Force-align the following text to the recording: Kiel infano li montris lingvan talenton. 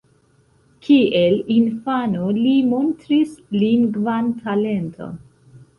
Kiel 0.87 1.35
infano 1.57 2.31
li 2.39 2.57
montris 2.73 3.39
lingvan 3.61 4.35
talenton. 4.43 5.19